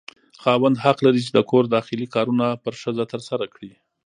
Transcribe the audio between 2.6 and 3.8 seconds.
پر ښځه ترسره کړي.